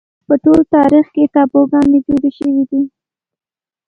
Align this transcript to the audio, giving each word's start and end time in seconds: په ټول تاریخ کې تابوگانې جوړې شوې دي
په 0.27 0.33
ټول 0.43 0.59
تاریخ 0.75 1.05
کې 1.15 1.31
تابوگانې 1.35 1.99
جوړې 2.07 2.31
شوې 2.37 2.63
دي 2.69 2.81